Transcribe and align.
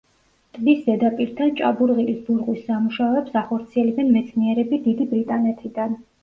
ტბის 0.53 0.79
ზედაპირთან 0.85 1.51
ჭაბურღილის 1.59 2.23
ბურღვის 2.29 2.63
სამუშაოებს 2.71 3.37
ახორციელებენ 3.43 4.11
მეცნიერები 4.17 4.81
დიდი 4.89 5.09
ბრიტანეთიდან. 5.15 5.97